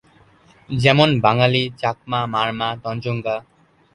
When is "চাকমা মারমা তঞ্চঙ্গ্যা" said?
1.77-3.35